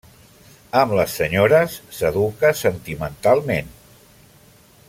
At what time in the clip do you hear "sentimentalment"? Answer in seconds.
2.65-3.73